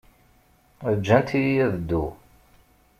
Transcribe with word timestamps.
Ǧǧant-iyi 0.95 1.63
ad 1.65 1.73
dduɣ. 1.79 2.11